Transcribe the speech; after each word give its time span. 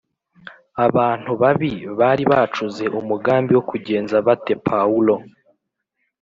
Abantu 0.85 1.31
babi 1.41 1.71
bari 1.99 2.23
bacuze 2.31 2.83
umugambi 2.99 3.51
wo 3.53 3.63
kugenza 3.69 4.15
bate 4.27 4.53
Pawulo 4.67 5.15